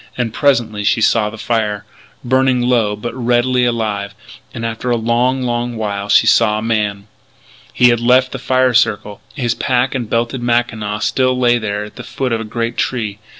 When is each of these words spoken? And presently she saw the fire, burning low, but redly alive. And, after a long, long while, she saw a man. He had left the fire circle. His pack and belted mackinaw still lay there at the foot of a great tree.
And 0.17 0.33
presently 0.33 0.83
she 0.83 0.99
saw 0.99 1.29
the 1.29 1.37
fire, 1.37 1.85
burning 2.25 2.59
low, 2.59 2.95
but 2.95 3.13
redly 3.13 3.65
alive. 3.65 4.15
And, 4.51 4.65
after 4.65 4.89
a 4.89 4.95
long, 4.97 5.43
long 5.43 5.75
while, 5.75 6.09
she 6.09 6.25
saw 6.25 6.57
a 6.57 6.61
man. 6.63 7.05
He 7.71 7.89
had 7.89 7.99
left 7.99 8.31
the 8.31 8.39
fire 8.39 8.73
circle. 8.73 9.21
His 9.35 9.53
pack 9.53 9.93
and 9.93 10.09
belted 10.09 10.41
mackinaw 10.41 11.01
still 11.01 11.37
lay 11.37 11.59
there 11.59 11.83
at 11.83 11.97
the 11.97 12.03
foot 12.03 12.31
of 12.31 12.41
a 12.41 12.45
great 12.45 12.77
tree. 12.77 13.19